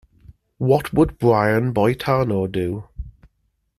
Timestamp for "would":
0.93-1.19